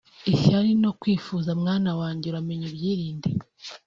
ishyari 0.33 0.71
no 0.83 0.91
kwifuza 0.99 1.49
mwana 1.61 1.91
wanjye 1.99 2.25
uramenye 2.27 2.65
(ubyirinde) 2.69 3.29